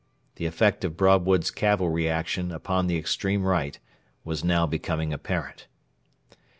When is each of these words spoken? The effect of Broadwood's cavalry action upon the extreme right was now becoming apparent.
The 0.37 0.47
effect 0.47 0.83
of 0.83 0.97
Broadwood's 0.97 1.51
cavalry 1.51 2.09
action 2.09 2.51
upon 2.51 2.87
the 2.87 2.97
extreme 2.97 3.43
right 3.43 3.77
was 4.23 4.43
now 4.43 4.65
becoming 4.65 5.13
apparent. 5.13 5.67